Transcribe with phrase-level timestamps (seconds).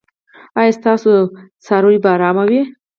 [0.59, 1.11] ایا ستاسو
[1.65, 2.61] څاروي به ارام وي؟